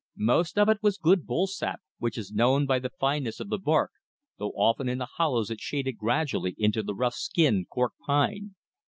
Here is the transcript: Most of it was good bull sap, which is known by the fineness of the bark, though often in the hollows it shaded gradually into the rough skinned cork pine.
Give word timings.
Most 0.17 0.57
of 0.57 0.67
it 0.67 0.79
was 0.81 0.97
good 0.97 1.27
bull 1.27 1.45
sap, 1.45 1.79
which 1.99 2.17
is 2.17 2.31
known 2.31 2.65
by 2.65 2.79
the 2.79 2.89
fineness 2.99 3.39
of 3.39 3.49
the 3.49 3.59
bark, 3.59 3.91
though 4.39 4.49
often 4.55 4.89
in 4.89 4.97
the 4.97 5.05
hollows 5.05 5.51
it 5.51 5.59
shaded 5.59 5.99
gradually 5.99 6.55
into 6.57 6.81
the 6.81 6.95
rough 6.95 7.13
skinned 7.13 7.69
cork 7.69 7.93
pine. 8.07 8.55